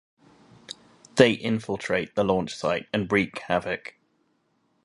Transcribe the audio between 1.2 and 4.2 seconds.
infiltrate the launch site and wreak havoc.